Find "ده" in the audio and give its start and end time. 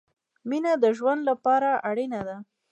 2.27-2.37